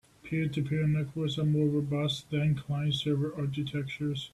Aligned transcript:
Peer-to-peer 0.23 0.87
networks 0.87 1.37
are 1.37 1.45
more 1.45 1.67
robust 1.67 2.27
than 2.31 2.55
client-server 2.55 3.35
architectures. 3.35 4.29